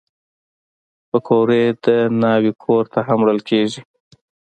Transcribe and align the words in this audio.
پکورې 1.09 1.63
د 1.83 1.85
ناوې 2.21 2.51
کور 2.63 2.83
ته 2.93 2.99
هم 3.07 3.19
وړل 3.21 3.39
کېږي 3.49 3.81